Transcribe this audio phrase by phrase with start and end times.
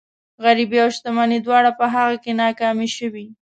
[0.43, 3.25] غريبي او شتمني دواړه په هغه کې ناکامې شوي.